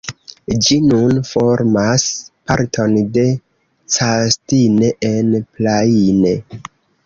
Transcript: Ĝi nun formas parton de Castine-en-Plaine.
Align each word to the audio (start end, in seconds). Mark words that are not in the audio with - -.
Ĝi 0.67 0.77
nun 0.85 1.19
formas 1.31 2.05
parton 2.51 2.97
de 3.19 3.27
Castine-en-Plaine. 3.99 6.37